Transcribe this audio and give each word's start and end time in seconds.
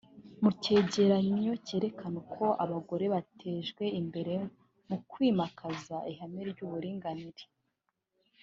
Mu 0.41 0.49
cyegeranyo 0.61 1.53
cyerekana 1.65 2.15
uko 2.23 2.45
abagore 2.63 3.05
batejwe 3.13 3.83
imbere 3.99 4.33
mu 4.87 4.97
kwimakaza 5.09 5.97
ihame 6.11 6.41
ry’uburinganire 6.51 7.45